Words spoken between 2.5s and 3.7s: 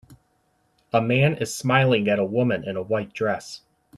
in a white dress.